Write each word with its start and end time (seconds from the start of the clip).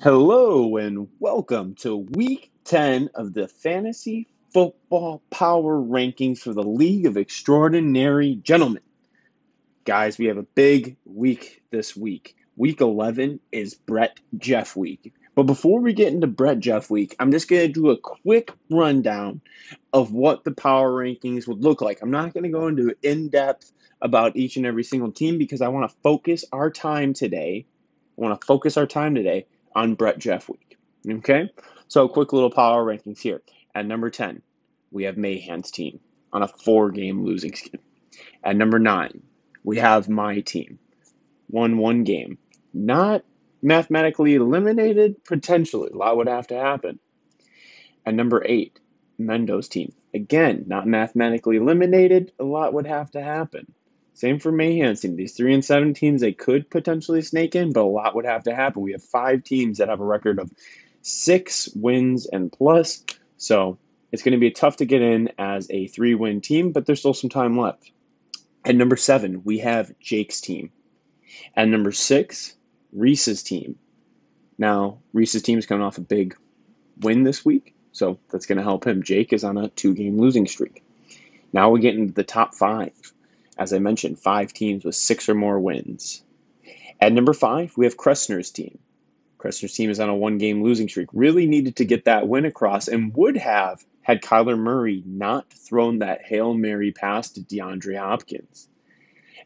Hello 0.00 0.76
and 0.76 1.08
welcome 1.18 1.74
to 1.74 1.96
week 1.96 2.52
10 2.66 3.10
of 3.16 3.34
the 3.34 3.48
Fantasy 3.48 4.28
Football 4.54 5.24
Power 5.28 5.76
Rankings 5.76 6.38
for 6.38 6.52
the 6.52 6.62
League 6.62 7.04
of 7.04 7.16
Extraordinary 7.16 8.36
Gentlemen. 8.36 8.84
Guys, 9.84 10.16
we 10.16 10.26
have 10.26 10.36
a 10.36 10.44
big 10.44 10.98
week 11.04 11.64
this 11.72 11.96
week. 11.96 12.36
Week 12.56 12.80
11 12.80 13.40
is 13.50 13.74
Brett 13.74 14.20
Jeff 14.36 14.76
week. 14.76 15.12
But 15.34 15.46
before 15.46 15.80
we 15.80 15.94
get 15.94 16.12
into 16.12 16.28
Brett 16.28 16.60
Jeff 16.60 16.88
week, 16.90 17.16
I'm 17.18 17.32
just 17.32 17.48
going 17.48 17.66
to 17.66 17.72
do 17.72 17.90
a 17.90 17.98
quick 17.98 18.52
rundown 18.70 19.40
of 19.92 20.12
what 20.12 20.44
the 20.44 20.52
power 20.52 20.92
rankings 20.92 21.48
would 21.48 21.64
look 21.64 21.80
like. 21.80 22.02
I'm 22.02 22.12
not 22.12 22.34
going 22.34 22.44
to 22.44 22.50
go 22.50 22.68
into 22.68 22.94
in 23.02 23.30
depth 23.30 23.72
about 24.00 24.36
each 24.36 24.58
and 24.58 24.64
every 24.64 24.84
single 24.84 25.10
team 25.10 25.38
because 25.38 25.60
I 25.60 25.68
want 25.68 25.90
to 25.90 25.96
focus 26.04 26.44
our 26.52 26.70
time 26.70 27.14
today. 27.14 27.66
I 28.16 28.20
want 28.20 28.40
to 28.40 28.46
focus 28.46 28.76
our 28.76 28.86
time 28.86 29.16
today 29.16 29.46
on 29.78 29.94
Brett 29.94 30.18
Jeff 30.18 30.48
week. 30.48 30.76
Okay? 31.08 31.50
So, 31.86 32.08
quick 32.08 32.32
little 32.32 32.50
power 32.50 32.84
rankings 32.84 33.20
here. 33.20 33.40
At 33.74 33.86
number 33.86 34.10
10, 34.10 34.42
we 34.90 35.04
have 35.04 35.16
Mayhan's 35.16 35.70
team 35.70 36.00
on 36.32 36.42
a 36.42 36.48
four 36.48 36.90
game 36.90 37.24
losing 37.24 37.54
skid. 37.54 37.80
At 38.42 38.56
number 38.56 38.78
9, 38.78 39.22
we 39.62 39.78
have 39.78 40.08
my 40.08 40.40
team. 40.40 40.78
Won 41.48 41.78
one 41.78 42.02
game. 42.04 42.38
Not 42.74 43.24
mathematically 43.62 44.34
eliminated, 44.34 45.24
potentially. 45.24 45.90
A 45.92 45.96
lot 45.96 46.16
would 46.16 46.28
have 46.28 46.48
to 46.48 46.56
happen. 46.56 46.98
At 48.04 48.14
number 48.14 48.42
8, 48.44 48.78
Mendo's 49.16 49.68
team. 49.68 49.92
Again, 50.12 50.64
not 50.66 50.86
mathematically 50.86 51.56
eliminated, 51.56 52.32
a 52.38 52.44
lot 52.44 52.74
would 52.74 52.86
have 52.86 53.10
to 53.12 53.22
happen. 53.22 53.72
Same 54.18 54.40
for 54.40 54.50
Mayhan's 54.50 55.00
team. 55.00 55.14
These 55.14 55.36
three 55.36 55.54
and 55.54 55.64
seven 55.64 55.94
teams 55.94 56.20
they 56.20 56.32
could 56.32 56.68
potentially 56.68 57.22
snake 57.22 57.54
in, 57.54 57.72
but 57.72 57.82
a 57.82 57.84
lot 57.84 58.16
would 58.16 58.24
have 58.24 58.42
to 58.44 58.54
happen. 58.54 58.82
We 58.82 58.90
have 58.90 59.02
five 59.04 59.44
teams 59.44 59.78
that 59.78 59.90
have 59.90 60.00
a 60.00 60.04
record 60.04 60.40
of 60.40 60.52
six 61.02 61.68
wins 61.72 62.26
and 62.26 62.50
plus, 62.50 63.04
so 63.36 63.78
it's 64.10 64.24
going 64.24 64.32
to 64.32 64.40
be 64.40 64.50
tough 64.50 64.78
to 64.78 64.86
get 64.86 65.02
in 65.02 65.30
as 65.38 65.70
a 65.70 65.86
three-win 65.86 66.40
team, 66.40 66.72
but 66.72 66.84
there's 66.84 66.98
still 66.98 67.14
some 67.14 67.30
time 67.30 67.56
left. 67.56 67.92
At 68.64 68.74
number 68.74 68.96
seven, 68.96 69.42
we 69.44 69.58
have 69.58 69.96
Jake's 70.00 70.40
team. 70.40 70.72
At 71.54 71.68
number 71.68 71.92
six, 71.92 72.56
Reese's 72.92 73.44
team. 73.44 73.78
Now, 74.58 74.98
Reese's 75.12 75.42
team 75.42 75.58
is 75.58 75.66
coming 75.66 75.84
off 75.84 75.98
a 75.98 76.00
big 76.00 76.36
win 76.98 77.22
this 77.22 77.44
week, 77.44 77.72
so 77.92 78.18
that's 78.32 78.46
going 78.46 78.58
to 78.58 78.64
help 78.64 78.84
him. 78.84 79.04
Jake 79.04 79.32
is 79.32 79.44
on 79.44 79.58
a 79.58 79.68
two-game 79.68 80.18
losing 80.18 80.48
streak. 80.48 80.82
Now 81.52 81.70
we 81.70 81.78
get 81.78 81.94
into 81.94 82.14
the 82.14 82.24
top 82.24 82.56
five. 82.56 82.90
As 83.58 83.72
I 83.72 83.78
mentioned, 83.80 84.20
five 84.20 84.52
teams 84.52 84.84
with 84.84 84.94
six 84.94 85.28
or 85.28 85.34
more 85.34 85.58
wins. 85.58 86.22
At 87.00 87.12
number 87.12 87.32
five, 87.32 87.76
we 87.76 87.86
have 87.86 87.96
Kressner's 87.96 88.50
team. 88.50 88.78
Kressner's 89.38 89.74
team 89.74 89.90
is 89.90 90.00
on 90.00 90.08
a 90.08 90.16
one 90.16 90.38
game 90.38 90.62
losing 90.62 90.88
streak. 90.88 91.08
Really 91.12 91.46
needed 91.46 91.76
to 91.76 91.84
get 91.84 92.04
that 92.04 92.26
win 92.26 92.44
across 92.44 92.88
and 92.88 93.14
would 93.14 93.36
have 93.36 93.84
had 94.02 94.22
Kyler 94.22 94.58
Murray 94.58 95.02
not 95.04 95.52
thrown 95.52 95.98
that 96.00 96.22
Hail 96.24 96.54
Mary 96.54 96.92
pass 96.92 97.30
to 97.32 97.40
DeAndre 97.40 97.98
Hopkins. 97.98 98.68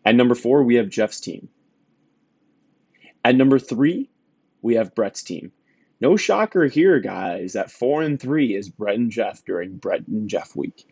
At 0.04 0.14
number 0.14 0.34
four, 0.34 0.62
we 0.62 0.76
have 0.76 0.88
Jeff's 0.88 1.20
team. 1.20 1.48
At 3.24 3.36
number 3.36 3.58
three, 3.58 4.10
we 4.62 4.74
have 4.74 4.94
Brett's 4.94 5.22
team. 5.22 5.52
No 6.00 6.16
shocker 6.16 6.66
here, 6.66 6.98
guys. 7.00 7.54
At 7.54 7.70
four 7.70 8.02
and 8.02 8.20
three 8.20 8.56
is 8.56 8.68
Brett 8.68 8.96
and 8.96 9.10
Jeff 9.10 9.44
during 9.44 9.76
Brett 9.76 10.08
and 10.08 10.28
Jeff 10.28 10.56
week. 10.56 10.84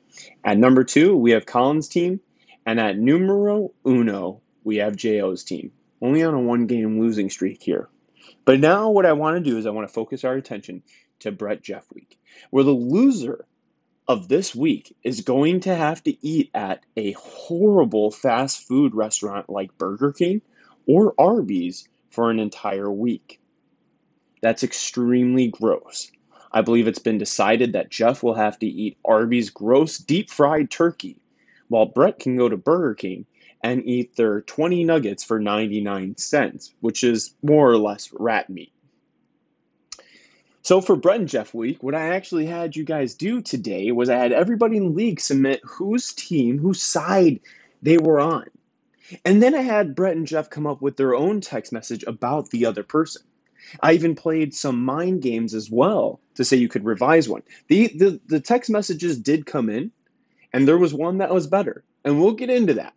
At 0.44 0.58
number 0.58 0.84
two, 0.84 1.16
we 1.16 1.32
have 1.32 1.46
Colin's 1.46 1.88
team. 1.88 2.20
And 2.70 2.78
at 2.78 2.96
numero 2.96 3.72
uno, 3.84 4.42
we 4.62 4.76
have 4.76 4.94
JO's 4.94 5.42
team. 5.42 5.72
Only 6.00 6.22
on 6.22 6.34
a 6.34 6.40
one 6.40 6.68
game 6.68 7.00
losing 7.00 7.28
streak 7.28 7.60
here. 7.60 7.88
But 8.44 8.60
now 8.60 8.90
what 8.90 9.06
I 9.06 9.14
want 9.14 9.38
to 9.38 9.50
do 9.50 9.58
is 9.58 9.66
I 9.66 9.70
want 9.70 9.88
to 9.88 9.92
focus 9.92 10.22
our 10.22 10.34
attention 10.34 10.84
to 11.18 11.32
Brett 11.32 11.62
Jeff 11.62 11.84
week, 11.92 12.16
where 12.50 12.62
the 12.62 12.70
loser 12.70 13.44
of 14.06 14.28
this 14.28 14.54
week 14.54 14.94
is 15.02 15.22
going 15.22 15.62
to 15.62 15.74
have 15.74 16.00
to 16.04 16.24
eat 16.24 16.50
at 16.54 16.86
a 16.96 17.10
horrible 17.10 18.12
fast 18.12 18.68
food 18.68 18.94
restaurant 18.94 19.50
like 19.50 19.76
Burger 19.76 20.12
King 20.12 20.40
or 20.86 21.12
Arby's 21.18 21.88
for 22.10 22.30
an 22.30 22.38
entire 22.38 22.88
week. 22.88 23.40
That's 24.42 24.62
extremely 24.62 25.48
gross. 25.48 26.12
I 26.52 26.60
believe 26.60 26.86
it's 26.86 27.00
been 27.00 27.18
decided 27.18 27.72
that 27.72 27.90
Jeff 27.90 28.22
will 28.22 28.34
have 28.34 28.60
to 28.60 28.66
eat 28.66 28.96
Arby's 29.04 29.50
gross 29.50 29.98
deep 29.98 30.30
fried 30.30 30.70
turkey 30.70 31.16
while 31.70 31.86
Brett 31.86 32.18
can 32.18 32.36
go 32.36 32.48
to 32.48 32.56
Burger 32.56 32.94
King 32.94 33.26
and 33.62 33.86
eat 33.86 34.16
their 34.16 34.40
20 34.42 34.84
nuggets 34.84 35.22
for 35.22 35.38
99 35.38 36.16
cents, 36.16 36.74
which 36.80 37.04
is 37.04 37.34
more 37.42 37.70
or 37.70 37.78
less 37.78 38.10
rat 38.12 38.50
meat. 38.50 38.72
So 40.62 40.80
for 40.80 40.96
Brett 40.96 41.20
and 41.20 41.28
Jeff 41.28 41.54
week, 41.54 41.82
what 41.82 41.94
I 41.94 42.08
actually 42.08 42.46
had 42.46 42.76
you 42.76 42.84
guys 42.84 43.14
do 43.14 43.40
today 43.40 43.92
was 43.92 44.10
I 44.10 44.16
had 44.16 44.32
everybody 44.32 44.76
in 44.76 44.84
the 44.84 44.90
league 44.90 45.20
submit 45.20 45.60
whose 45.64 46.12
team, 46.12 46.58
whose 46.58 46.82
side 46.82 47.40
they 47.80 47.98
were 47.98 48.20
on. 48.20 48.46
And 49.24 49.42
then 49.42 49.54
I 49.54 49.62
had 49.62 49.94
Brett 49.94 50.16
and 50.16 50.26
Jeff 50.26 50.50
come 50.50 50.66
up 50.66 50.82
with 50.82 50.96
their 50.96 51.14
own 51.14 51.40
text 51.40 51.72
message 51.72 52.04
about 52.06 52.50
the 52.50 52.66
other 52.66 52.82
person. 52.82 53.22
I 53.82 53.92
even 53.92 54.16
played 54.16 54.54
some 54.54 54.84
mind 54.84 55.22
games 55.22 55.54
as 55.54 55.70
well 55.70 56.20
to 56.34 56.44
say 56.44 56.56
you 56.56 56.68
could 56.68 56.84
revise 56.84 57.28
one. 57.28 57.42
The, 57.68 57.88
the, 57.88 58.20
the 58.26 58.40
text 58.40 58.70
messages 58.70 59.18
did 59.18 59.46
come 59.46 59.70
in, 59.70 59.92
and 60.52 60.66
there 60.66 60.78
was 60.78 60.94
one 60.94 61.18
that 61.18 61.32
was 61.32 61.46
better. 61.46 61.84
And 62.04 62.20
we'll 62.20 62.32
get 62.32 62.50
into 62.50 62.74
that. 62.74 62.94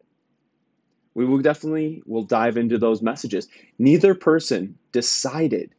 We 1.14 1.26
will 1.26 1.40
definitely 1.40 2.02
will 2.06 2.24
dive 2.24 2.58
into 2.58 2.78
those 2.78 3.02
messages. 3.02 3.48
Neither 3.78 4.16
person 4.16 4.78
decided, 4.92 5.76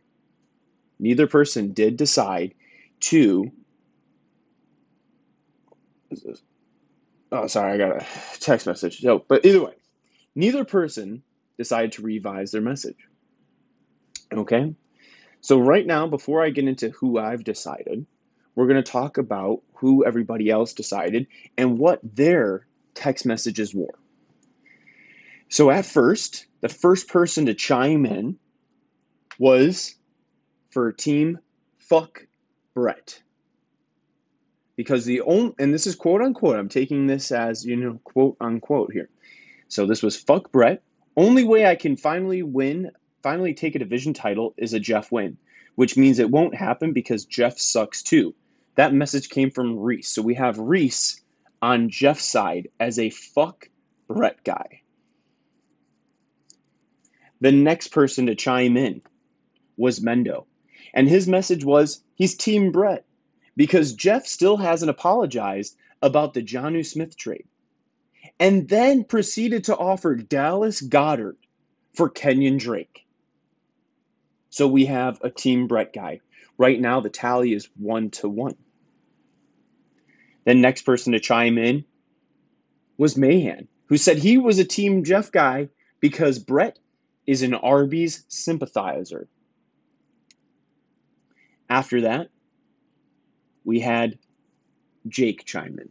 neither 0.99 1.27
person 1.27 1.73
did 1.73 1.97
decide 1.97 2.55
to 3.01 3.51
Oh, 7.33 7.49
sorry, 7.49 7.73
I 7.73 7.77
got 7.79 8.01
a 8.01 8.07
text 8.39 8.65
message. 8.65 9.01
So, 9.01 9.25
but 9.27 9.45
either 9.45 9.65
way, 9.65 9.75
neither 10.37 10.65
person 10.65 11.25
decided 11.59 11.93
to 11.93 12.03
revise 12.03 12.53
their 12.53 12.61
message. 12.61 13.09
Okay? 14.33 14.75
So 15.41 15.59
right 15.59 15.85
now, 15.85 16.07
before 16.07 16.45
I 16.45 16.51
get 16.51 16.69
into 16.69 16.91
who 16.91 17.19
I've 17.19 17.43
decided, 17.43 18.07
we're 18.55 18.67
going 18.67 18.83
to 18.83 18.91
talk 18.91 19.19
about 19.19 19.63
who 19.75 20.05
everybody 20.05 20.51
else 20.51 20.73
decided 20.73 21.27
and 21.57 21.79
what 21.79 22.01
their 22.03 22.67
text 22.95 23.27
messages 23.27 23.75
were. 23.75 23.95
So 25.49 25.71
at 25.71 25.87
first, 25.87 26.47
the 26.61 26.69
first 26.69 27.09
person 27.09 27.47
to 27.47 27.55
chime 27.55 28.07
in 28.07 28.39
was 29.39 29.95
for 30.71 30.93
team 30.93 31.39
fuck 31.79 32.27
Brett. 32.75 33.21
Because 34.77 35.05
the 35.05 35.21
only, 35.21 35.55
and 35.59 35.73
this 35.73 35.87
is 35.87 35.95
quote 35.95 36.23
unquote, 36.23 36.57
I'm 36.57 36.69
taking 36.69 37.07
this 37.07 37.31
as, 37.31 37.65
you 37.65 37.77
know, 37.77 38.01
quote 38.03 38.37
unquote 38.41 38.93
here. 38.93 39.09
So 39.69 39.87
this 39.87 40.03
was 40.03 40.17
fuck 40.17 40.51
Brett. 40.51 40.83
Only 41.17 41.45
way 41.45 41.65
I 41.67 41.77
can 41.77 41.97
finally 41.97 42.43
win, 42.43 42.91
finally 43.23 43.55
take 43.55 43.77
a 43.77 43.79
division 43.79 44.15
title 44.15 44.55
is 44.57 44.75
a 44.75 44.81
Jeff 44.81 45.13
win, 45.13 45.37
which 45.77 45.97
means 45.97 46.19
it 46.19 46.31
won't 46.31 46.57
happen 46.57 46.93
because 46.93 47.25
Jeff 47.25 47.59
sucks 47.59 48.03
too. 48.03 48.35
That 48.77 48.93
message 48.93 49.29
came 49.29 49.51
from 49.51 49.79
Reese. 49.79 50.09
So 50.09 50.23
we 50.23 50.35
have 50.35 50.59
Reese 50.59 51.21
on 51.63 51.91
Jeff's 51.91 52.25
side 52.25 52.69
as 52.79 52.99
a 52.99 53.11
fuck 53.11 53.69
Brett 54.09 54.43
guy. 54.45 54.83
The 57.41 57.53
next 57.53 57.89
person 57.89 58.27
to 58.27 58.35
chime 58.35 58.77
in 58.77 59.03
was 59.77 60.01
Mendo. 60.01 60.47
And 60.93 61.09
his 61.09 61.27
message 61.27 61.65
was 61.65 62.03
he's 62.15 62.37
Team 62.37 62.73
Brett 62.73 63.05
because 63.57 63.95
Jeff 63.95 64.27
still 64.27 64.57
hasn't 64.57 64.91
apologized 64.91 65.77
about 66.03 66.35
the 66.35 66.43
Jonnu 66.43 66.85
Smith 66.85 67.17
trade. 67.17 67.47
And 68.39 68.69
then 68.69 69.05
proceeded 69.05 69.65
to 69.65 69.77
offer 69.77 70.17
Dallas 70.17 70.81
Goedert 70.81 71.37
for 71.95 72.09
Kenyon 72.09 72.57
Drake. 72.59 73.07
So 74.51 74.69
we 74.69 74.87
have 74.87 75.19
a 75.23 75.31
Team 75.31 75.67
Brett 75.67 75.93
guy. 75.93 76.21
Right 76.57 76.81
now, 76.81 77.01
the 77.01 77.11
tally 77.11 77.53
is 77.53 77.69
one 77.77 78.11
to 78.11 78.29
one. 78.29 78.57
Then 80.45 80.61
next 80.61 80.83
person 80.83 81.13
to 81.13 81.21
chime 81.21 81.59
in 81.59 81.85
was 82.97 83.17
Mahan, 83.17 83.69
who 83.89 83.97
said 83.97 84.19
he 84.19 84.39
was 84.39 84.59
a 84.59 84.65
Team 84.65 85.05
Jeff 85.05 85.33
guy 85.33 85.69
because 86.01 86.39
Brett 86.39 86.79
is 87.27 87.43
an 87.43 87.55
Arby's 87.55 88.25
sympathizer. 88.29 89.29
After 91.69 92.03
that, 92.03 92.29
we 93.65 93.81
had 93.81 94.19
Jake 95.09 95.45
chime 95.45 95.79
in. 95.79 95.89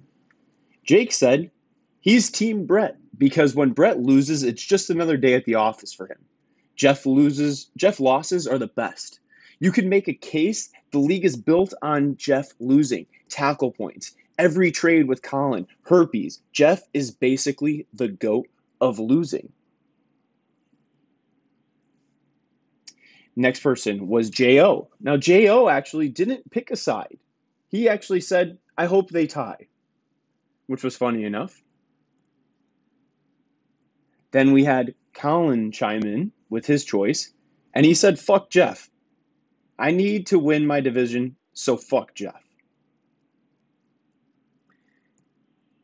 Jake 0.85 1.11
said 1.11 1.51
he's 1.99 2.29
Team 2.29 2.65
Brett 2.65 2.97
because 3.17 3.55
when 3.55 3.71
Brett 3.71 3.99
loses, 3.99 4.43
it's 4.43 4.63
just 4.63 4.89
another 4.89 5.17
day 5.17 5.33
at 5.33 5.45
the 5.45 5.55
office 5.55 5.93
for 5.93 6.05
him. 6.05 6.23
Jeff 6.75 7.05
loses, 7.05 7.69
Jeff 7.77 7.99
losses 7.99 8.47
are 8.47 8.57
the 8.57 8.67
best. 8.67 9.19
You 9.63 9.71
can 9.71 9.87
make 9.87 10.09
a 10.09 10.13
case 10.13 10.73
the 10.91 10.99
league 10.99 11.23
is 11.23 11.37
built 11.37 11.73
on 11.81 12.17
Jeff 12.17 12.49
losing 12.59 13.05
tackle 13.29 13.71
points. 13.71 14.13
Every 14.37 14.71
trade 14.71 15.07
with 15.07 15.21
Colin, 15.21 15.67
herpes. 15.83 16.41
Jeff 16.51 16.81
is 16.93 17.11
basically 17.11 17.87
the 17.93 18.09
goat 18.09 18.49
of 18.81 18.99
losing. 18.99 19.53
Next 23.37 23.61
person 23.61 24.09
was 24.09 24.29
J.O. 24.29 24.89
Now, 24.99 25.15
J.O. 25.15 25.69
actually 25.69 26.09
didn't 26.09 26.51
pick 26.51 26.69
a 26.69 26.75
side. 26.75 27.17
He 27.69 27.87
actually 27.87 28.19
said, 28.19 28.57
I 28.77 28.87
hope 28.87 29.11
they 29.11 29.27
tie, 29.27 29.67
which 30.67 30.83
was 30.83 30.97
funny 30.97 31.23
enough. 31.23 31.57
Then 34.31 34.51
we 34.51 34.65
had 34.65 34.95
Colin 35.13 35.71
chime 35.71 36.03
in 36.03 36.33
with 36.49 36.65
his 36.65 36.83
choice, 36.83 37.31
and 37.73 37.85
he 37.85 37.93
said, 37.93 38.19
fuck 38.19 38.49
Jeff. 38.49 38.89
I 39.77 39.91
need 39.91 40.27
to 40.27 40.39
win 40.39 40.67
my 40.67 40.81
division, 40.81 41.35
so 41.53 41.77
fuck 41.77 42.13
Jeff. 42.13 42.41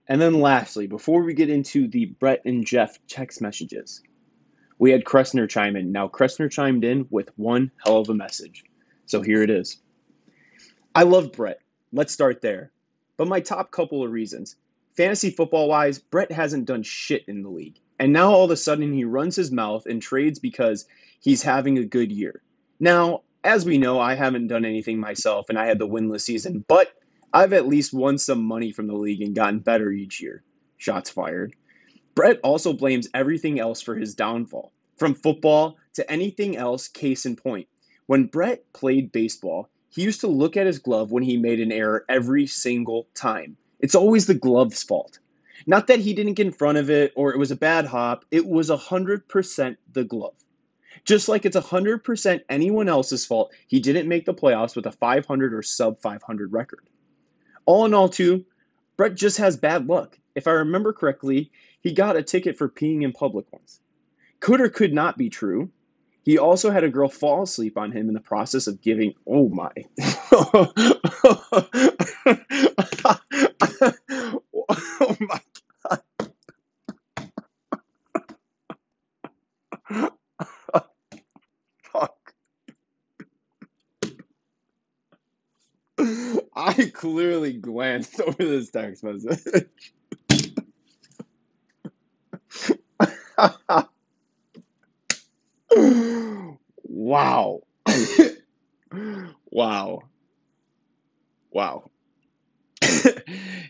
And 0.07 0.19
then 0.19 0.41
lastly, 0.41 0.87
before 0.87 1.23
we 1.23 1.33
get 1.35 1.49
into 1.49 1.87
the 1.87 2.05
Brett 2.05 2.41
and 2.45 2.65
Jeff 2.65 2.97
text 3.07 3.41
messages, 3.41 4.01
we 4.79 4.91
had 4.91 5.03
Kressner 5.03 5.47
chime 5.47 5.75
in. 5.75 5.91
Now, 5.91 6.07
Kressner 6.07 6.49
chimed 6.49 6.83
in 6.83 7.07
with 7.11 7.29
one 7.37 7.71
hell 7.85 7.97
of 7.97 8.09
a 8.09 8.15
message. 8.15 8.63
So 9.05 9.21
here 9.21 9.43
it 9.43 9.49
is. 9.51 9.77
I 10.95 11.03
love 11.03 11.33
Brett. 11.33 11.61
Let's 11.91 12.13
start 12.13 12.41
there. 12.41 12.71
But 13.17 13.27
my 13.27 13.41
top 13.41 13.71
couple 13.71 14.03
of 14.03 14.11
reasons. 14.11 14.55
Fantasy 14.95 15.29
football 15.29 15.67
wise, 15.67 15.99
Brett 15.99 16.31
hasn't 16.31 16.65
done 16.65 16.83
shit 16.83 17.25
in 17.27 17.43
the 17.43 17.49
league. 17.49 17.79
And 17.99 18.13
now 18.13 18.31
all 18.31 18.45
of 18.45 18.51
a 18.51 18.57
sudden 18.57 18.93
he 18.93 19.03
runs 19.03 19.35
his 19.35 19.51
mouth 19.51 19.85
and 19.85 20.01
trades 20.01 20.39
because 20.39 20.85
he's 21.19 21.43
having 21.43 21.77
a 21.77 21.85
good 21.85 22.11
year. 22.11 22.41
Now, 22.79 23.21
as 23.43 23.65
we 23.65 23.77
know, 23.77 23.99
I 23.99 24.15
haven't 24.15 24.47
done 24.47 24.65
anything 24.65 24.99
myself 24.99 25.49
and 25.49 25.57
I 25.57 25.67
had 25.67 25.79
the 25.79 25.87
winless 25.87 26.21
season, 26.21 26.63
but 26.67 26.93
I've 27.33 27.53
at 27.53 27.67
least 27.67 27.93
won 27.93 28.17
some 28.17 28.43
money 28.43 28.71
from 28.71 28.87
the 28.87 28.95
league 28.95 29.21
and 29.21 29.35
gotten 29.35 29.59
better 29.59 29.91
each 29.91 30.21
year. 30.21 30.43
Shots 30.77 31.09
fired. 31.09 31.55
Brett 32.15 32.39
also 32.43 32.73
blames 32.73 33.07
everything 33.13 33.59
else 33.59 33.81
for 33.81 33.95
his 33.95 34.15
downfall, 34.15 34.73
from 34.97 35.13
football 35.13 35.77
to 35.93 36.11
anything 36.11 36.57
else, 36.57 36.87
case 36.87 37.25
in 37.25 37.35
point. 37.35 37.67
When 38.07 38.25
Brett 38.25 38.73
played 38.73 39.11
baseball, 39.11 39.69
he 39.89 40.01
used 40.01 40.21
to 40.21 40.27
look 40.27 40.57
at 40.57 40.67
his 40.67 40.79
glove 40.79 41.11
when 41.11 41.23
he 41.23 41.37
made 41.37 41.59
an 41.59 41.71
error 41.71 42.05
every 42.09 42.47
single 42.47 43.07
time. 43.13 43.57
It's 43.79 43.95
always 43.95 44.25
the 44.25 44.33
glove's 44.33 44.83
fault. 44.83 45.19
Not 45.65 45.87
that 45.87 45.99
he 45.99 46.13
didn't 46.13 46.33
get 46.33 46.47
in 46.47 46.53
front 46.53 46.77
of 46.77 46.89
it 46.89 47.13
or 47.15 47.33
it 47.33 47.37
was 47.37 47.51
a 47.51 47.55
bad 47.55 47.85
hop, 47.85 48.25
it 48.31 48.45
was 48.45 48.69
100% 48.69 49.77
the 49.93 50.03
glove. 50.03 50.35
Just 51.05 51.29
like 51.29 51.45
it's 51.45 51.57
100% 51.57 52.41
anyone 52.49 52.89
else's 52.89 53.25
fault 53.25 53.53
he 53.67 53.79
didn't 53.79 54.07
make 54.07 54.25
the 54.25 54.33
playoffs 54.33 54.75
with 54.75 54.85
a 54.85 54.91
500 54.91 55.53
or 55.53 55.61
sub 55.61 56.01
500 56.01 56.53
record. 56.53 56.87
All 57.65 57.85
in 57.85 57.93
all, 57.93 58.09
too, 58.09 58.45
Brett 58.97 59.15
just 59.15 59.37
has 59.37 59.57
bad 59.57 59.87
luck. 59.87 60.17
If 60.35 60.47
I 60.47 60.51
remember 60.51 60.93
correctly, 60.93 61.51
he 61.81 61.93
got 61.93 62.17
a 62.17 62.23
ticket 62.23 62.57
for 62.57 62.67
peeing 62.69 63.03
in 63.03 63.11
public 63.11 63.45
once. 63.51 63.79
Could 64.39 64.61
or 64.61 64.69
could 64.69 64.93
not 64.93 65.17
be 65.17 65.29
true. 65.29 65.69
He 66.23 66.37
also 66.37 66.69
had 66.69 66.83
a 66.83 66.89
girl 66.89 67.09
fall 67.09 67.43
asleep 67.43 67.77
on 67.77 67.91
him 67.91 68.07
in 68.07 68.13
the 68.13 68.19
process 68.19 68.67
of 68.67 68.81
giving. 68.81 69.13
Oh 69.25 69.49
my. 69.49 69.71
oh 75.01 75.17
my 75.19 75.39
I 86.55 86.91
clearly 86.93 87.53
message. 88.73 89.67
wow. 96.83 97.61
wow. 99.49 100.01
Wow. 101.51 101.89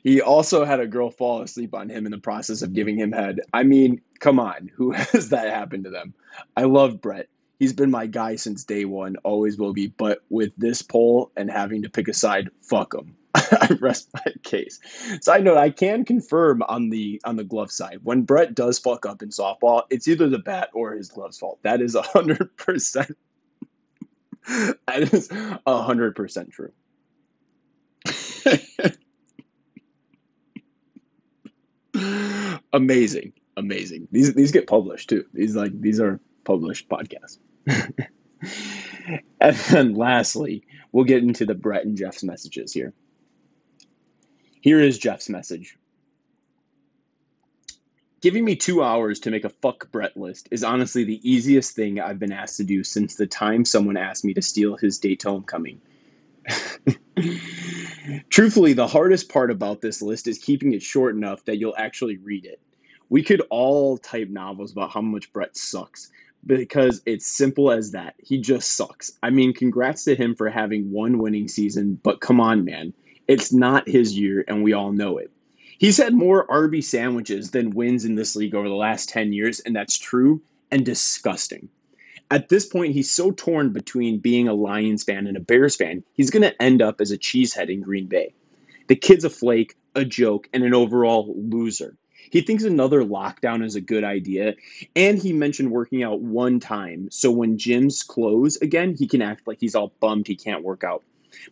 he 0.03 0.21
also 0.21 0.65
had 0.65 0.79
a 0.79 0.87
girl 0.87 1.09
fall 1.11 1.41
asleep 1.41 1.73
on 1.73 1.89
him 1.89 2.05
in 2.05 2.11
the 2.11 2.17
process 2.17 2.61
of 2.61 2.73
giving 2.73 2.97
him 2.97 3.11
head. 3.11 3.39
I 3.53 3.63
mean, 3.63 4.01
come 4.19 4.39
on, 4.39 4.71
who 4.75 4.91
has 4.93 5.29
that 5.29 5.49
happened 5.49 5.85
to 5.85 5.89
them? 5.89 6.13
I 6.55 6.63
love 6.63 7.01
Brett 7.01 7.27
he's 7.59 7.73
been 7.73 7.91
my 7.91 8.07
guy 8.07 8.37
since 8.37 8.63
day 8.63 8.85
one, 8.85 9.17
always 9.17 9.57
will 9.57 9.73
be. 9.73 9.87
But 9.87 10.23
with 10.29 10.53
this 10.57 10.81
poll 10.81 11.31
and 11.35 11.51
having 11.51 11.83
to 11.83 11.89
pick 11.89 12.07
a 12.07 12.13
side, 12.13 12.49
fuck 12.63 12.95
him. 12.95 13.15
I 13.61 13.77
rest 13.79 14.09
my 14.13 14.33
case. 14.43 14.79
Side 15.21 15.43
note: 15.43 15.57
I 15.57 15.69
can 15.69 16.05
confirm 16.05 16.61
on 16.63 16.89
the 16.89 17.21
on 17.23 17.35
the 17.35 17.43
glove 17.43 17.71
side 17.71 17.99
when 18.03 18.23
Brett 18.23 18.55
does 18.55 18.79
fuck 18.79 19.05
up 19.05 19.21
in 19.21 19.29
softball, 19.29 19.83
it's 19.89 20.07
either 20.07 20.29
the 20.29 20.39
bat 20.39 20.69
or 20.73 20.93
his 20.93 21.09
glove's 21.09 21.37
fault. 21.37 21.59
That 21.63 21.81
is 21.81 21.95
hundred 21.95 22.55
percent. 22.57 23.17
That 24.87 25.13
is 25.13 25.29
hundred 25.67 26.15
percent 26.15 26.51
true. 26.51 26.71
amazing, 32.73 33.33
amazing. 33.57 34.07
These 34.11 34.33
these 34.33 34.51
get 34.51 34.67
published 34.67 35.09
too. 35.09 35.25
These 35.33 35.55
like 35.55 35.79
these 35.79 35.99
are 35.99 36.19
published 36.43 36.89
podcasts. 36.89 37.37
and 39.39 39.55
then 39.55 39.95
lastly, 39.95 40.63
we'll 40.91 41.05
get 41.05 41.23
into 41.23 41.45
the 41.45 41.55
Brett 41.55 41.85
and 41.85 41.97
Jeff's 41.97 42.23
messages 42.23 42.73
here. 42.73 42.93
Here 44.61 44.81
is 44.81 44.97
Jeff's 44.97 45.29
message. 45.29 45.77
Giving 48.21 48.43
me 48.43 48.57
two 48.57 48.83
hours 48.83 49.21
to 49.21 49.31
make 49.31 49.45
a 49.45 49.49
fuck 49.49 49.89
Brett 49.91 50.17
list 50.17 50.49
is 50.51 50.65
honestly 50.65 51.05
the 51.05 51.31
easiest 51.31 51.73
thing 51.73 52.01
I've 52.01 52.19
been 52.19 52.33
asked 52.33 52.57
to 52.57 52.65
do 52.65 52.83
since 52.83 53.15
the 53.15 53.27
time 53.27 53.63
someone 53.63 53.95
asked 53.95 54.25
me 54.25 54.33
to 54.33 54.41
steal 54.41 54.75
his 54.75 54.99
date 54.99 55.21
to 55.21 55.29
homecoming. 55.29 55.79
Truthfully, 58.29 58.73
the 58.73 58.87
hardest 58.87 59.29
part 59.29 59.51
about 59.51 59.79
this 59.79 60.01
list 60.01 60.27
is 60.27 60.39
keeping 60.39 60.73
it 60.73 60.81
short 60.81 61.15
enough 61.15 61.45
that 61.45 61.57
you'll 61.57 61.75
actually 61.77 62.17
read 62.17 62.45
it. 62.45 62.59
We 63.07 63.23
could 63.23 63.41
all 63.49 63.97
type 63.97 64.27
novels 64.27 64.73
about 64.73 64.91
how 64.91 65.01
much 65.01 65.31
Brett 65.31 65.55
sucks, 65.55 66.11
because 66.45 67.01
it's 67.05 67.25
simple 67.25 67.71
as 67.71 67.91
that. 67.91 68.15
He 68.17 68.41
just 68.41 68.75
sucks. 68.75 69.13
I 69.23 69.29
mean, 69.29 69.53
congrats 69.53 70.03
to 70.03 70.15
him 70.15 70.35
for 70.35 70.49
having 70.49 70.91
one 70.91 71.17
winning 71.17 71.47
season, 71.47 71.97
but 72.01 72.19
come 72.19 72.41
on, 72.41 72.65
man. 72.65 72.93
It's 73.29 73.53
not 73.53 73.87
his 73.87 74.17
year, 74.17 74.43
and 74.47 74.63
we 74.63 74.73
all 74.73 74.91
know 74.91 75.19
it. 75.19 75.29
He's 75.77 75.97
had 75.97 76.15
more 76.15 76.49
Arby 76.49 76.81
sandwiches 76.81 77.51
than 77.51 77.69
wins 77.69 78.03
in 78.03 78.15
this 78.15 78.35
league 78.35 78.55
over 78.55 78.67
the 78.67 78.73
last 78.73 79.09
10 79.09 79.33
years, 79.33 79.59
and 79.59 79.75
that's 79.75 79.99
true 79.99 80.41
and 80.71 80.83
disgusting. 80.83 81.69
At 82.31 82.49
this 82.49 82.65
point, 82.65 82.93
he's 82.93 83.11
so 83.11 83.29
torn 83.29 83.71
between 83.71 84.17
being 84.17 84.47
a 84.47 84.55
Lions 84.55 85.03
fan 85.03 85.27
and 85.27 85.37
a 85.37 85.41
Bears 85.41 85.75
fan, 85.75 86.03
he's 86.15 86.31
going 86.31 86.41
to 86.41 86.59
end 86.59 86.81
up 86.81 87.01
as 87.01 87.11
a 87.11 87.19
cheesehead 87.19 87.71
in 87.71 87.81
Green 87.81 88.07
Bay. 88.07 88.33
The 88.87 88.95
kid's 88.95 89.25
a 89.25 89.29
flake, 89.29 89.75
a 89.93 90.03
joke, 90.05 90.49
and 90.51 90.63
an 90.63 90.73
overall 90.73 91.31
loser. 91.37 91.95
He 92.31 92.41
thinks 92.41 92.63
another 92.63 93.03
lockdown 93.03 93.63
is 93.63 93.75
a 93.75 93.81
good 93.81 94.03
idea. 94.03 94.55
And 94.95 95.19
he 95.19 95.33
mentioned 95.33 95.69
working 95.69 96.01
out 96.01 96.19
one 96.19 96.59
time. 96.59 97.09
So 97.11 97.29
when 97.29 97.59
gyms 97.59 98.07
close 98.07 98.57
again, 98.57 98.95
he 98.97 99.05
can 99.05 99.21
act 99.21 99.47
like 99.47 99.59
he's 99.59 99.75
all 99.75 99.93
bummed 99.99 100.25
he 100.25 100.35
can't 100.35 100.63
work 100.63 100.83
out. 100.83 101.03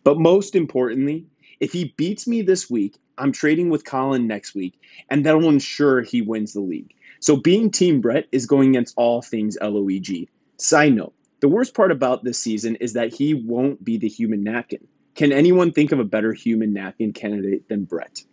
But 0.04 0.20
most 0.20 0.56
importantly, 0.56 1.28
if 1.60 1.72
he 1.72 1.94
beats 1.98 2.28
me 2.28 2.42
this 2.42 2.70
week, 2.70 2.98
I'm 3.18 3.32
trading 3.32 3.70
with 3.70 3.86
Colin 3.86 4.28
next 4.28 4.54
week, 4.54 4.80
and 5.10 5.26
that'll 5.26 5.50
ensure 5.50 6.02
he 6.02 6.22
wins 6.22 6.54
the 6.54 6.62
league. 6.62 6.94
So 7.20 7.36
being 7.36 7.72
Team 7.72 8.02
Brett 8.02 8.28
is 8.32 8.46
going 8.46 8.70
against 8.70 8.94
all 8.98 9.22
things 9.22 9.58
LOEG. 9.60 10.28
Side 10.58 10.94
note, 10.94 11.14
the 11.40 11.48
worst 11.48 11.74
part 11.74 11.92
about 11.92 12.24
this 12.24 12.40
season 12.40 12.76
is 12.76 12.94
that 12.94 13.14
he 13.14 13.34
won't 13.34 13.84
be 13.84 13.98
the 13.98 14.08
human 14.08 14.44
napkin. 14.44 14.88
Can 15.16 15.32
anyone 15.32 15.72
think 15.72 15.92
of 15.92 16.00
a 16.00 16.04
better 16.04 16.34
human 16.34 16.74
napkin 16.74 17.14
candidate 17.14 17.68
than 17.68 17.86
Brett? 17.86 18.24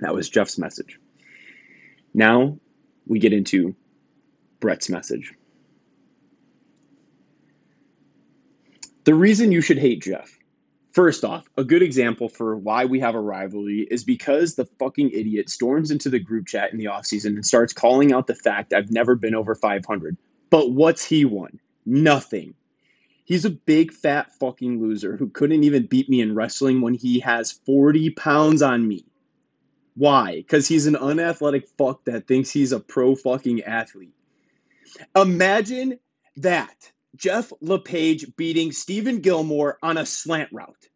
That 0.00 0.14
was 0.14 0.28
Jeff's 0.28 0.58
message. 0.58 1.00
Now 2.12 2.58
we 3.06 3.18
get 3.18 3.32
into 3.32 3.74
Brett's 4.60 4.90
message. 4.90 5.32
The 9.04 9.14
reason 9.14 9.52
you 9.52 9.62
should 9.62 9.78
hate 9.78 10.02
Jeff. 10.02 10.37
First 10.92 11.24
off, 11.24 11.48
a 11.56 11.64
good 11.64 11.82
example 11.82 12.28
for 12.28 12.56
why 12.56 12.86
we 12.86 13.00
have 13.00 13.14
a 13.14 13.20
rivalry 13.20 13.86
is 13.88 14.04
because 14.04 14.54
the 14.54 14.64
fucking 14.64 15.10
idiot 15.10 15.50
storms 15.50 15.90
into 15.90 16.08
the 16.08 16.18
group 16.18 16.46
chat 16.46 16.72
in 16.72 16.78
the 16.78 16.86
offseason 16.86 17.36
and 17.36 17.44
starts 17.44 17.72
calling 17.72 18.12
out 18.12 18.26
the 18.26 18.34
fact 18.34 18.72
I've 18.72 18.90
never 18.90 19.14
been 19.14 19.34
over 19.34 19.54
500. 19.54 20.16
But 20.50 20.70
what's 20.70 21.04
he 21.04 21.24
won? 21.24 21.60
Nothing. 21.84 22.54
He's 23.24 23.44
a 23.44 23.50
big 23.50 23.92
fat 23.92 24.32
fucking 24.40 24.80
loser 24.80 25.14
who 25.16 25.28
couldn't 25.28 25.64
even 25.64 25.86
beat 25.86 26.08
me 26.08 26.22
in 26.22 26.34
wrestling 26.34 26.80
when 26.80 26.94
he 26.94 27.20
has 27.20 27.52
40 27.52 28.10
pounds 28.10 28.62
on 28.62 28.88
me. 28.88 29.04
Why? 29.94 30.36
Because 30.36 30.66
he's 30.66 30.86
an 30.86 30.96
unathletic 30.96 31.68
fuck 31.76 32.04
that 32.06 32.26
thinks 32.26 32.50
he's 32.50 32.72
a 32.72 32.80
pro 32.80 33.14
fucking 33.14 33.64
athlete. 33.64 34.14
Imagine 35.14 35.98
that. 36.38 36.92
Jeff 37.18 37.52
LePage 37.60 38.36
beating 38.36 38.70
Stephon 38.70 39.20
Gilmore 39.20 39.76
on 39.82 39.98
a 39.98 40.06
slant 40.06 40.50
route. 40.52 40.88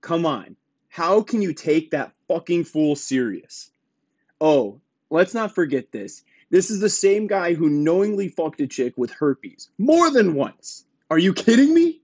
Come 0.00 0.24
on. 0.24 0.56
How 0.88 1.20
can 1.20 1.42
you 1.42 1.52
take 1.52 1.90
that 1.90 2.12
fucking 2.26 2.64
fool 2.64 2.96
serious? 2.96 3.70
Oh, 4.40 4.80
let's 5.10 5.34
not 5.34 5.54
forget 5.54 5.92
this. 5.92 6.22
This 6.48 6.70
is 6.70 6.80
the 6.80 6.88
same 6.88 7.26
guy 7.26 7.54
who 7.54 7.68
knowingly 7.68 8.28
fucked 8.28 8.60
a 8.60 8.66
chick 8.66 8.94
with 8.96 9.12
herpes 9.12 9.68
more 9.78 10.10
than 10.10 10.34
once. 10.34 10.84
Are 11.10 11.18
you 11.18 11.34
kidding 11.34 11.72
me? 11.72 12.00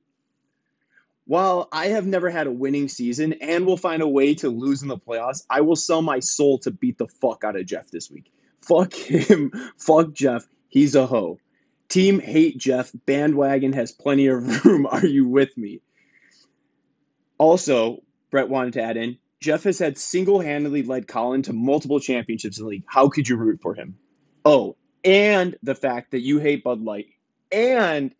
While 1.25 1.69
I 1.73 1.89
have 1.89 2.07
never 2.07 2.31
had 2.31 2.47
a 2.47 2.53
winning 2.53 2.89
season 2.89 3.33
and 3.41 3.67
will 3.67 3.77
find 3.77 4.03
a 4.03 4.09
way 4.09 4.35
to 4.37 4.49
lose 4.49 4.83
in 4.83 4.89
the 4.89 4.99
playoffs, 4.99 5.45
I 5.51 5.63
will 5.63 5.75
sell 5.75 6.03
my 6.03 6.21
soul 6.21 6.59
to 6.59 6.71
beat 6.71 6.99
the 6.99 7.09
fuck 7.09 7.43
out 7.43 7.57
of 7.57 7.67
Jeff 7.67 7.91
this 7.91 8.11
week. 8.11 8.31
Fuck 8.61 8.93
him. 8.93 9.51
Fuck 9.79 10.13
Jeff. 10.13 10.47
He's 10.69 10.95
a 10.95 11.07
hoe. 11.07 11.39
Team 11.89 12.21
hate 12.21 12.59
Jeff. 12.59 12.91
Bandwagon 13.07 13.73
has 13.73 13.93
plenty 13.93 14.27
of 14.27 14.65
room. 14.65 14.87
Are 14.87 15.07
you 15.07 15.29
with 15.29 15.57
me? 15.57 15.81
Also, 17.39 18.03
Brett 18.31 18.49
wanted 18.49 18.75
to 18.75 18.83
add 18.83 18.97
in 18.97 19.19
Jeff 19.41 19.65
has 19.65 19.79
had 19.79 19.99
single 19.99 20.41
handedly 20.41 20.83
led 20.83 21.07
Colin 21.07 21.43
to 21.43 21.53
multiple 21.53 22.01
championships 22.01 22.59
in 22.59 22.65
the 22.65 22.71
league. 22.71 22.85
How 22.87 23.09
could 23.09 23.29
you 23.29 23.37
root 23.37 23.61
for 23.61 23.75
him? 23.75 23.99
Oh, 24.45 24.77
and 25.05 25.57
the 25.63 25.75
fact 25.75 26.13
that 26.13 26.21
you 26.21 26.39
hate 26.39 26.65
Bud 26.65 26.81
Light. 26.81 27.07
And 27.53 28.15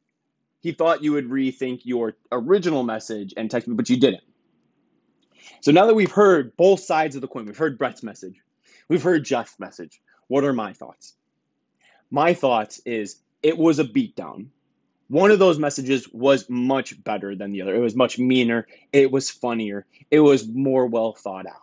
he 0.61 0.73
thought 0.73 1.03
you 1.03 1.13
would 1.13 1.29
rethink 1.29 1.81
your 1.85 2.17
original 2.31 2.83
message 2.83 3.35
and 3.37 3.51
text 3.51 3.67
me, 3.67 3.75
but 3.75 3.89
you 3.89 3.99
didn't. 3.99 4.23
So 5.61 5.73
now 5.73 5.87
that 5.87 5.95
we've 5.95 6.13
heard 6.13 6.57
both 6.57 6.81
sides 6.81 7.17
of 7.17 7.23
the 7.23 7.29
coin, 7.29 7.47
we've 7.47 7.57
heard 7.57 7.79
Brett's 7.79 8.03
message, 8.03 8.37
we've 8.89 9.03
heard 9.03 9.25
Jeff's 9.25 9.59
message. 9.59 10.01
What 10.29 10.45
are 10.45 10.53
my 10.53 10.75
thoughts? 10.75 11.15
My 12.11 12.35
thoughts 12.35 12.81
is 12.85 13.17
it 13.47 13.57
was 13.57 13.79
a 13.79 13.85
beatdown. 13.85 14.49
One 15.07 15.31
of 15.31 15.39
those 15.39 15.57
messages 15.57 16.13
was 16.13 16.51
much 16.51 17.01
better 17.05 17.37
than 17.37 17.53
the 17.53 17.63
other. 17.63 17.77
It 17.77 17.81
was 17.81 17.95
much 17.95 18.19
meaner. 18.19 18.67
It 18.93 19.13
was 19.13 19.31
funnier. 19.31 19.87
It 20.11 20.19
was 20.19 20.49
more 20.49 20.87
well 20.87 21.13
thought 21.13 21.47
out. 21.47 21.55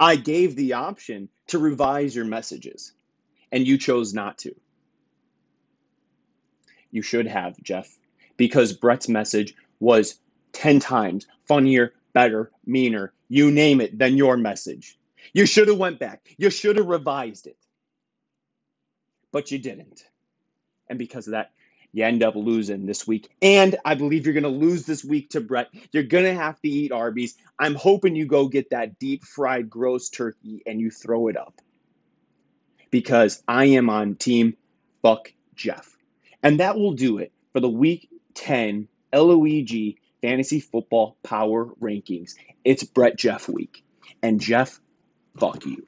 I 0.00 0.16
gave 0.16 0.56
the 0.56 0.72
option 0.72 1.28
to 1.48 1.58
revise 1.58 2.16
your 2.16 2.24
messages, 2.24 2.94
and 3.52 3.66
you 3.66 3.76
chose 3.76 4.14
not 4.14 4.38
to. 4.38 4.54
You 6.90 7.02
should 7.02 7.26
have, 7.26 7.62
Jeff, 7.62 7.94
because 8.38 8.72
Brett's 8.72 9.10
message 9.10 9.54
was 9.78 10.18
10 10.52 10.80
times 10.80 11.26
funnier, 11.46 11.92
better, 12.14 12.50
meaner, 12.64 13.12
you 13.28 13.50
name 13.50 13.82
it, 13.82 13.98
than 13.98 14.16
your 14.16 14.38
message. 14.38 14.98
You 15.34 15.44
should 15.44 15.68
have 15.68 15.76
went 15.76 15.98
back. 15.98 16.34
You 16.38 16.48
should 16.48 16.78
have 16.78 16.86
revised 16.86 17.46
it. 17.46 17.58
But 19.32 19.50
you 19.50 19.58
didn't. 19.58 20.02
And 20.88 20.98
because 20.98 21.26
of 21.26 21.32
that, 21.32 21.50
you 21.92 22.04
end 22.04 22.22
up 22.22 22.34
losing 22.36 22.84
this 22.84 23.06
week. 23.06 23.28
And 23.40 23.76
I 23.84 23.94
believe 23.94 24.26
you're 24.26 24.34
going 24.34 24.42
to 24.42 24.48
lose 24.50 24.84
this 24.84 25.04
week 25.04 25.30
to 25.30 25.40
Brett. 25.40 25.68
You're 25.92 26.02
going 26.02 26.24
to 26.24 26.34
have 26.34 26.60
to 26.60 26.68
eat 26.68 26.92
Arby's. 26.92 27.36
I'm 27.58 27.74
hoping 27.74 28.16
you 28.16 28.26
go 28.26 28.48
get 28.48 28.70
that 28.70 28.98
deep 28.98 29.24
fried 29.24 29.70
gross 29.70 30.10
turkey 30.10 30.62
and 30.66 30.80
you 30.80 30.90
throw 30.90 31.28
it 31.28 31.36
up. 31.36 31.54
Because 32.90 33.42
I 33.48 33.66
am 33.66 33.88
on 33.88 34.16
team 34.16 34.56
fuck 35.02 35.32
Jeff. 35.54 35.96
And 36.42 36.60
that 36.60 36.76
will 36.76 36.92
do 36.92 37.18
it 37.18 37.32
for 37.52 37.60
the 37.60 37.68
week 37.68 38.08
10 38.34 38.88
LOEG 39.12 39.96
fantasy 40.20 40.60
football 40.60 41.16
power 41.22 41.66
rankings. 41.80 42.34
It's 42.64 42.84
Brett 42.84 43.16
Jeff 43.16 43.48
week. 43.48 43.84
And 44.22 44.40
Jeff, 44.40 44.80
fuck 45.38 45.64
you. 45.64 45.86